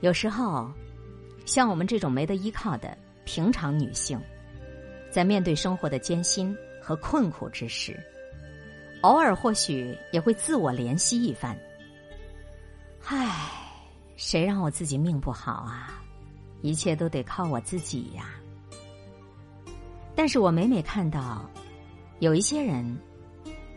[0.00, 0.70] 有时候，
[1.44, 4.20] 像我们这种没得依靠的平常女性，
[5.10, 7.98] 在面对生活的艰辛和困苦之时，
[9.02, 11.58] 偶尔或许也会自我怜惜一番。
[13.06, 13.50] 唉，
[14.16, 16.02] 谁让我自己命不好啊？
[16.62, 18.30] 一切都得靠我自己呀。
[20.14, 21.48] 但是我每每看到，
[22.18, 22.96] 有一些人，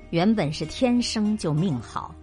[0.09, 2.13] 原本是天生就命好，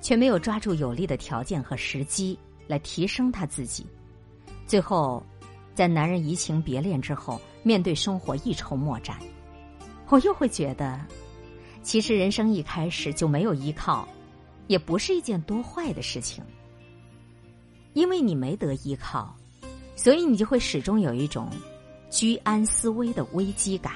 [0.00, 2.38] 却没有抓住有利的条件和时机。
[2.66, 3.86] 来提升他自己，
[4.66, 5.24] 最后，
[5.74, 9.18] 在男人移情别恋之后，面对生活一筹莫展，
[10.08, 11.00] 我又会觉得，
[11.82, 14.06] 其实人生一开始就没有依靠，
[14.66, 16.42] 也不是一件多坏的事情。
[17.94, 19.36] 因为你没得依靠，
[19.94, 21.50] 所以你就会始终有一种
[22.08, 23.94] 居安思危的危机感，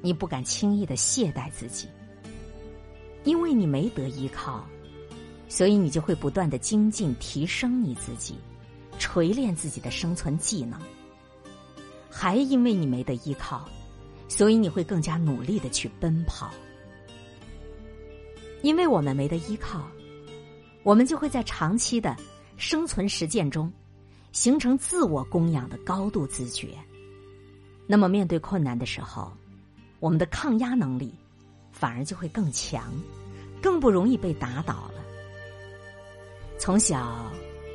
[0.00, 1.88] 你不敢轻易的懈怠自己，
[3.24, 4.64] 因为你没得依靠。
[5.52, 8.36] 所以你就会不断的精进提升你自己，
[8.98, 10.80] 锤炼自己的生存技能。
[12.08, 13.68] 还因为你没得依靠，
[14.28, 16.50] 所以你会更加努力的去奔跑。
[18.62, 19.86] 因为我们没得依靠，
[20.84, 22.16] 我们就会在长期的
[22.56, 23.70] 生存实践中，
[24.32, 26.68] 形成自我供养的高度自觉。
[27.86, 29.30] 那么面对困难的时候，
[30.00, 31.12] 我们的抗压能力
[31.72, 32.90] 反而就会更强，
[33.60, 35.01] 更不容易被打倒了。
[36.62, 37.28] 从小，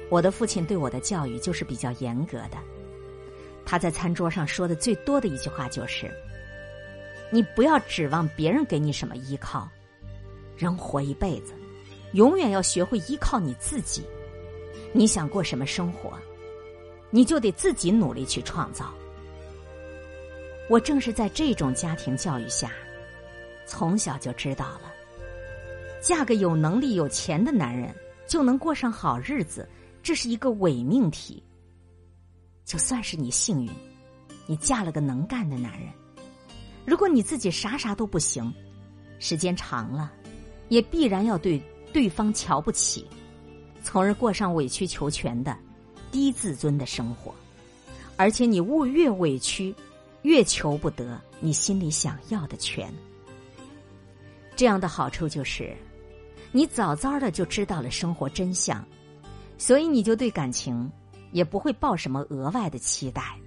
[0.10, 2.58] 我的父亲对我的教育就是比较严格的。
[3.66, 6.10] 他在餐桌上说的最多的一句话就是
[7.30, 9.68] ：“你不要指望别人给你什么依靠，
[10.56, 11.52] 人活一辈子，
[12.14, 14.04] 永远要学会依靠你自己。
[14.94, 16.18] 你想过什么生活，
[17.10, 18.86] 你就得自己努力去创造。”
[20.72, 22.72] 我正是在这种家庭教育下，
[23.66, 24.94] 从小就知道了，
[26.00, 27.94] 嫁个有能力、有钱的男人。
[28.28, 29.68] 就能过上好日子，
[30.04, 31.42] 这是一个伪命题。
[32.66, 33.72] 就算是你幸运，
[34.46, 35.90] 你嫁了个能干的男人，
[36.86, 38.54] 如果你自己啥啥都不行，
[39.20, 40.12] 时间长了，
[40.68, 41.62] 也必然要对
[41.94, 43.08] 对方瞧不起，
[43.82, 45.58] 从而过上委曲求全的
[46.12, 47.34] 低自尊的生活。
[48.18, 49.74] 而且你物越委屈，
[50.24, 52.94] 越求不得你心里想要的权。
[54.58, 55.74] 这样的好处就是。
[56.58, 58.84] 你早早的就知道了生活真相，
[59.60, 60.92] 所以你就对感情
[61.32, 63.40] 也不会抱什么额外的期待，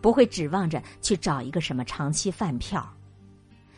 [0.00, 2.88] 不会指望着去找一个什么长期饭票，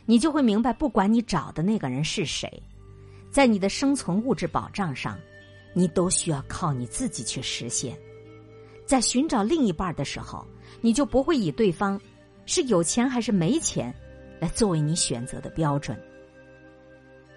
[0.04, 2.62] 你就会明白，不管你找的那个人是谁，
[3.30, 5.18] 在你的生存物质保障上，
[5.72, 7.96] 你都需要靠你自己去实现。
[8.84, 10.46] 在寻找另一半的时候，
[10.82, 11.98] 你就不会以对方
[12.44, 13.94] 是有钱还是没钱
[14.38, 15.98] 来作为你选择的标准。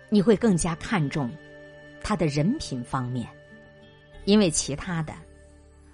[0.09, 1.29] 你会更加看重
[2.01, 3.27] 他的人品方面，
[4.25, 5.13] 因为其他的，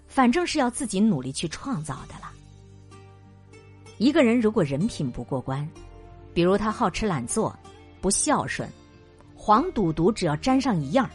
[0.07, 2.31] 反正是要自己努力去创造的了。
[3.97, 5.67] 一个人如果人品不过关，
[6.33, 7.57] 比如他好吃懒做、
[8.01, 8.67] 不孝顺、
[9.35, 11.09] 黄赌毒，只要沾上一样，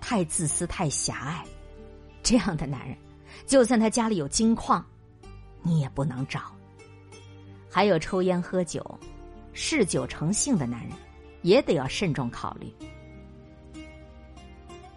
[0.00, 1.44] 太自私、太狭隘，
[2.22, 2.96] 这样的男人，
[3.46, 4.84] 就算他家里有金矿，
[5.62, 6.52] 你也不能找。
[7.70, 8.98] 还有抽烟喝酒、
[9.52, 10.92] 嗜酒成性的男人。
[11.42, 12.72] 也得要慎重考虑。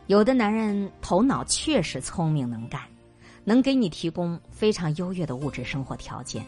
[0.07, 2.81] 有的男人头脑确实聪明能干，
[3.43, 6.45] 能给你提供非常优越的物质生活条件，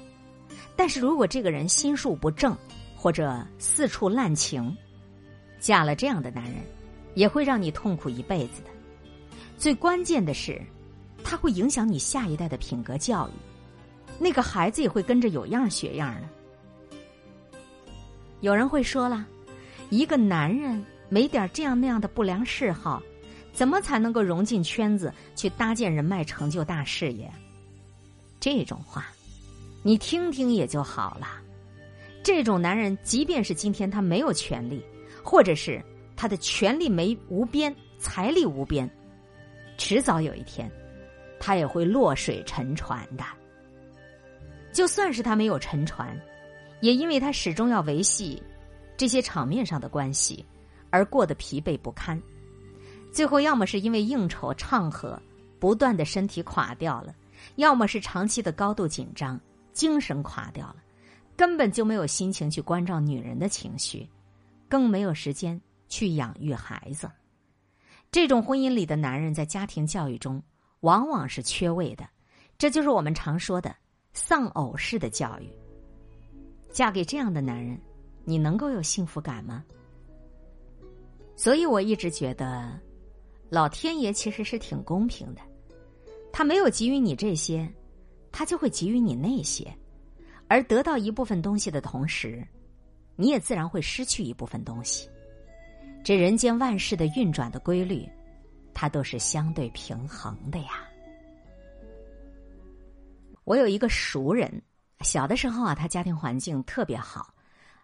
[0.76, 2.56] 但是如果这个人心术不正
[2.96, 4.76] 或者四处滥情，
[5.60, 6.56] 嫁了这样的男人，
[7.16, 8.70] 也会让你痛苦一辈子的。
[9.58, 10.62] 最关键的是，
[11.24, 13.32] 他会影响你下一代的品格教育，
[14.20, 16.30] 那个孩子也会跟着有样学样的。
[18.42, 19.26] 有人会说了。
[19.90, 23.02] 一个男人没点这样那样的不良嗜好，
[23.54, 27.32] 怎么才能够融进圈子去搭建人脉、成就大事业？
[28.40, 29.08] 这种话，
[29.84, 31.28] 你听听也就好了。
[32.22, 34.84] 这种男人，即便是今天他没有权利，
[35.24, 35.82] 或者是
[36.16, 38.90] 他的权力没无边、财力无边，
[39.78, 40.70] 迟早有一天，
[41.40, 43.24] 他也会落水沉船的。
[44.74, 46.20] 就算是他没有沉船，
[46.82, 48.44] 也因为他始终要维系。
[48.98, 50.44] 这些场面上的关系，
[50.90, 52.20] 而过得疲惫不堪，
[53.12, 55.22] 最后要么是因为应酬唱和
[55.60, 57.16] 不断的身体垮掉了，
[57.58, 59.40] 要么是长期的高度紧张，
[59.72, 60.78] 精神垮掉了，
[61.36, 64.10] 根本就没有心情去关照女人的情绪，
[64.68, 67.08] 更没有时间去养育孩子。
[68.12, 70.42] 这种婚姻里的男人在家庭教育中
[70.80, 72.08] 往往是缺位的，
[72.58, 73.76] 这就是我们常说的
[74.14, 75.50] 丧偶式的教育。
[76.72, 77.80] 嫁给这样的男人。
[78.30, 79.64] 你能够有幸福感吗？
[81.38, 82.78] 所以我一直觉得，
[83.50, 85.42] 老天爷其实是挺公平的。
[86.34, 87.66] 他没有给予你这些，
[88.30, 89.74] 他就会给予你那些，
[90.50, 92.46] 而得到一部分东西的同时，
[93.16, 95.10] 你也自然会失去一部分东西。
[96.04, 98.06] 这人间万事的运转的规律，
[98.74, 100.86] 它都是相对平衡的呀。
[103.46, 104.62] 我有一个熟人，
[105.00, 107.34] 小的时候啊，他家庭环境特别好，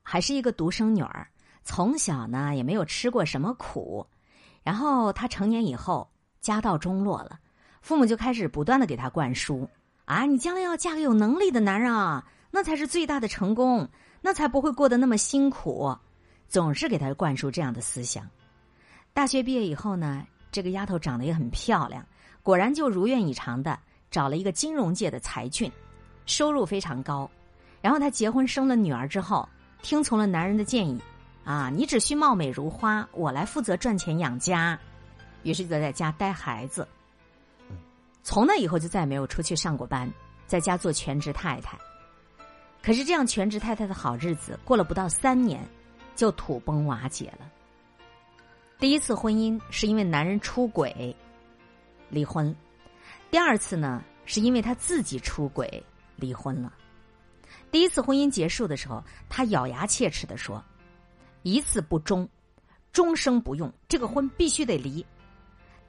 [0.03, 1.27] 还是一个独生女儿，
[1.63, 4.05] 从小呢也没有吃过什么苦。
[4.61, 6.07] 然后她成年以后，
[6.41, 7.39] 家道中落了，
[7.81, 9.67] 父母就开始不断的给她灌输：
[10.05, 13.89] 啊，你将来要嫁个有能力的男人啊，那才是最大的成功，
[14.21, 15.95] 那才不会过得那么辛苦。
[16.47, 18.29] 总是给她灌输这样的思想。
[19.13, 22.05] 大学毕业以后呢，这个丫头长得也很漂亮，
[22.41, 23.79] 果然就如愿以偿的
[24.11, 25.71] 找了一个金融界的才俊，
[26.25, 27.29] 收入非常高。
[27.81, 29.47] 然后她结婚生了女儿之后，
[29.83, 30.99] 听从了男人的建议。
[31.45, 34.79] 啊，你只需貌美如花，我来负责赚钱养家。
[35.43, 36.87] 于是就在家带孩子。
[38.23, 40.09] 从那以后就再也没有出去上过班，
[40.47, 41.77] 在家做全职太太。
[42.81, 45.61] 可是这样全职太太的好日子过了不到三年，
[46.15, 47.51] 就土崩瓦解了。
[48.79, 51.13] 第一次婚姻是因为男人出轨
[52.07, 52.55] 离婚，
[53.29, 55.83] 第二次呢是因为他自己出轨
[56.15, 56.71] 离婚了。
[57.73, 60.63] 第一次婚姻结束的时候，他咬牙切齿的说。
[61.41, 62.29] 一次不忠，
[62.91, 63.73] 终生不用。
[63.89, 65.03] 这个婚必须得离。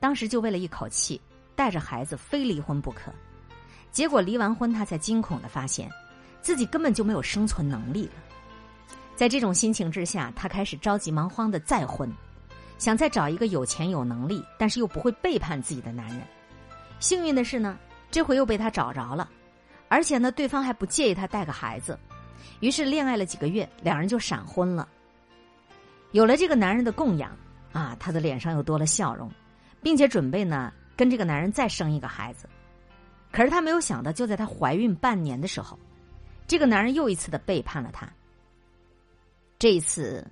[0.01, 1.21] 当时就为了一口气，
[1.55, 3.13] 带着孩子非离婚不可。
[3.93, 5.91] 结果离完婚，他才惊恐的发现，
[6.41, 8.13] 自己根本就没有生存能力了。
[9.15, 12.11] 在这种心情之下，他开始着急忙慌的再婚，
[12.79, 16.23] 想再找一个有钱有能力，但是又不会背叛自己的男人。
[16.99, 17.79] 幸运的是呢，
[18.11, 19.29] 这回又被他找着了，
[19.89, 21.99] 而且呢，对方还不介意他带个孩子。
[22.61, 24.89] 于是恋爱了几个月，两人就闪婚了。
[26.13, 27.37] 有了这个男人的供养，
[27.73, 29.31] 啊，他的脸上又多了笑容，
[29.83, 32.49] 并且准备呢跟这个男人再生一个孩子。
[33.33, 35.79] 可是他没有想到，就在她怀孕半年的时候，
[36.47, 38.09] 这个男人又一次的背叛了她。
[39.59, 40.25] 这一次，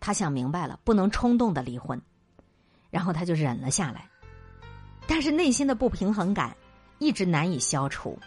[0.00, 2.00] 她想明白了，不能冲动的离婚，
[2.90, 4.08] 然后她就忍了下来。
[5.06, 6.56] 但是内心的不平衡感
[6.98, 8.18] 一直难以消除。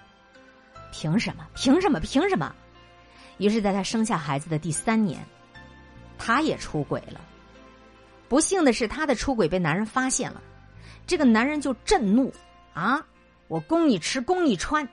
[0.92, 1.48] 凭什么？
[1.56, 2.00] 凭什么？
[2.00, 2.54] 凭什么？
[3.38, 5.24] 于是，在她生下孩子的第三年。
[6.22, 7.22] 他也出轨了，
[8.28, 10.44] 不幸的是，他的出轨被男人发现了，
[11.08, 12.30] 这个男人就震怒
[12.74, 13.02] 啊！
[13.48, 14.86] 我供你吃，供你穿，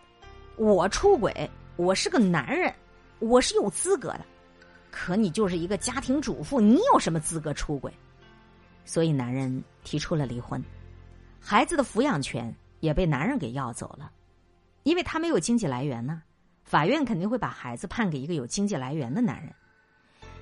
[0.56, 2.72] 我出轨，我是个男人，
[3.18, 4.20] 我是有资格的，
[4.92, 7.92] 可你就是一个家庭主妇，你有什么资格出轨？
[8.84, 10.62] 所以男人提出了离婚，
[11.40, 14.12] 孩子的抚养权也被男人给要走了，
[14.86, 16.22] 因为他没有经济来源呢，
[16.62, 19.52] 法院肯定会把孩子判给一个有经济来源的男人。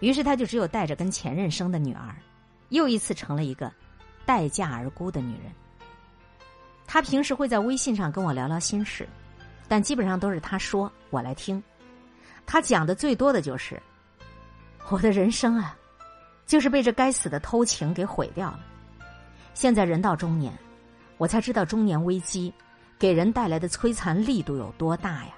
[0.01, 2.15] 于是，他就只有带着跟前任生的女儿，
[2.69, 3.73] 又一次成了一个
[4.27, 5.51] 待嫁而孤的女人。
[6.87, 9.09] 他平时会在微信上跟我聊聊心事，
[9.67, 11.63] 但基本上都是他说我来听。
[12.45, 13.83] 他讲的最多的就是
[14.91, 15.75] 我的人生啊，
[16.45, 18.61] 就是被这该死的偷情给毁掉了。
[19.55, 20.53] 现在人到中年，
[21.17, 22.53] 我才知道中年危机
[23.05, 25.35] 给人带来的摧残力度有多大呀。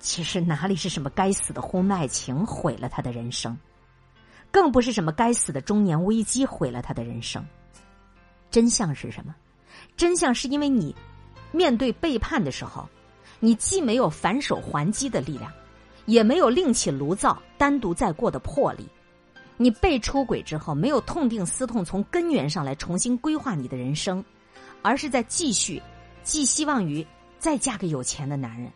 [0.00, 3.56] 其实哪里是什么该死的婚外情毁了他的人生，
[4.50, 7.42] 更不是什么该死的中年危机毁了他的人生。
[8.50, 9.34] 真相是什么？
[9.96, 10.94] 真相是因为你
[11.52, 12.86] 面对背叛的时候，
[13.38, 15.50] 你既没有反手还击的力量，
[16.04, 18.86] 也没有另起炉灶单独再过的魄力。
[19.56, 24.22] 你被出轨之后，没有痛定思痛，从根源上来重新规划你的人生，
[24.82, 25.82] 而是在继续
[26.22, 27.06] 寄希望于
[27.38, 28.70] 再嫁个有钱的男人。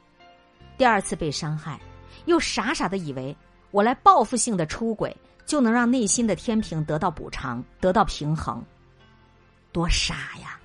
[0.76, 1.78] 第二次被伤害，
[2.24, 3.36] 又傻傻的以为
[3.70, 8.64] 我来报复性的出轨就能让内心的天平得到补偿，得到平衡，
[9.72, 10.58] 多傻呀！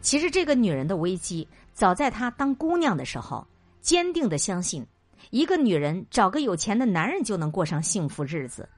[0.00, 3.46] 其实这个女人的危机，早在她当姑娘的时候，
[3.80, 4.86] 坚定的相信
[5.30, 8.68] 一个女人找个有钱的男人就能过上幸福日子，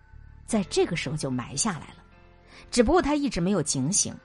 [0.45, 2.03] 在这个时候就埋下来了。
[2.71, 4.17] 只不过她一直没有警醒，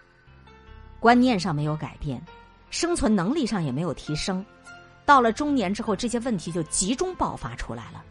[1.00, 2.24] 观念上没有改变，
[2.72, 4.44] 生存能力上也没有提升。
[5.06, 8.04] 到了中年之后，这些问题就集中爆发出来了。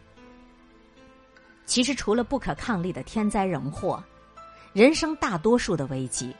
[1.65, 4.01] 其实，除了不可抗力的天灾人祸，
[4.71, 6.35] 人生大多数的危机，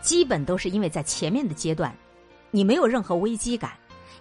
[0.00, 1.94] 基本都是因为在前面的阶段，
[2.50, 3.72] 你没有任何危机感，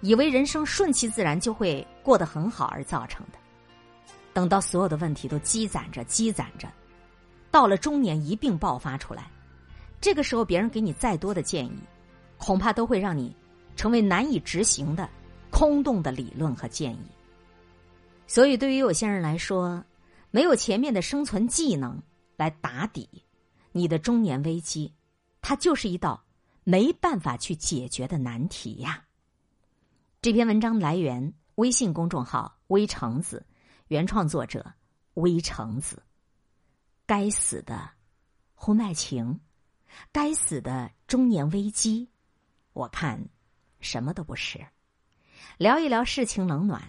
[0.01, 3.39] 以为人生顺其自然就会过得很好而造成的。
[4.33, 6.67] 等到所有的问题都积攒着、积攒着，
[7.49, 9.31] 到了中年一并爆发出来，
[10.01, 11.79] 这个时候别人给你再多的建议，
[12.45, 13.33] 恐怕都会让你
[13.77, 15.09] 成为难以执行的。
[15.49, 17.07] 空洞的理论和建议，
[18.25, 19.85] 所以对于有些人来说，
[20.31, 22.01] 没有前面的生存技能
[22.35, 23.07] 来打底，
[23.71, 24.91] 你的中年危机，
[25.41, 26.25] 它就是一道
[26.63, 29.05] 没办法去解决的难题呀。
[30.23, 33.45] 这篇文章来源微信公众号“微橙子”，
[33.89, 34.65] 原创作者
[35.13, 36.01] 微橙子。
[37.05, 37.91] 该死的
[38.55, 39.39] 婚外情，
[40.11, 42.09] 该死的中年危机，
[42.73, 43.19] 我看
[43.79, 44.59] 什么都不是。
[45.57, 46.81] 聊一聊世情冷暖，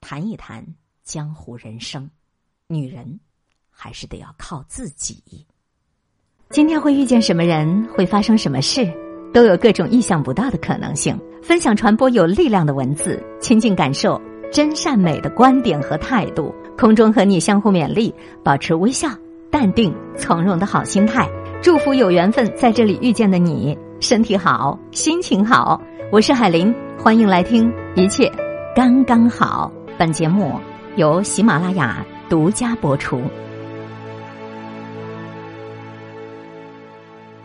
[0.00, 0.66] 谈一谈
[1.04, 2.10] 江湖人生，
[2.66, 3.20] 女人
[3.70, 5.46] 还是得要靠自己。
[6.50, 8.92] 今天会遇见什么人，会发生什么事，
[9.32, 11.18] 都有各种意想不到的可能性。
[11.42, 14.20] 分享传播有力量的文字，亲近感受
[14.52, 16.54] 真善美的观点和态度。
[16.76, 18.14] 空中和你相互勉励，
[18.44, 19.08] 保持微笑、
[19.50, 21.28] 淡定、从容的好心态。
[21.62, 25.80] 祝福有缘分在这里遇见的你，身体好，心情好。
[26.12, 28.30] 我是海林，欢迎来听，一切
[28.74, 29.70] 刚刚好。
[29.98, 30.54] 本节目
[30.94, 33.20] 由喜马拉雅独家播出。